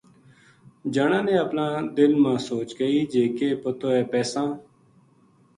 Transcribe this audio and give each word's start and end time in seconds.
جنا 0.93 1.19
نے 1.27 1.35
اپنا 1.43 1.65
دل 1.97 2.11
ما 2.23 2.33
سوچ 2.49 2.69
کئی 2.79 2.99
جی 3.13 3.27
کے 3.37 3.49
پتو 3.63 3.87
ہے 3.95 4.03
پیساں 4.11 4.47